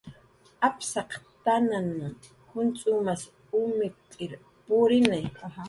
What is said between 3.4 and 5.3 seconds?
umt'ir purini